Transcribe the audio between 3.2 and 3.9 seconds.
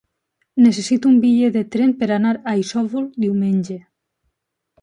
diumenge.